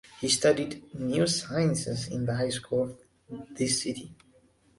He 0.19 0.29
studied 0.29 0.95
new 0.95 1.27
sciences 1.27 2.07
in 2.07 2.25
the 2.25 2.33
high 2.35 2.49
schools 2.49 2.95
of 3.29 3.53
this 3.53 3.83
city. 3.83 4.15